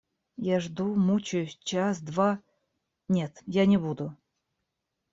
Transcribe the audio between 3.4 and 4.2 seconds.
я не буду!..